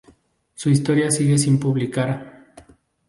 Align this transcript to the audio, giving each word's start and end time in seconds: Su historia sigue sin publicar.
Su 0.55 0.71
historia 0.71 1.11
sigue 1.11 1.37
sin 1.37 1.59
publicar. 1.59 2.55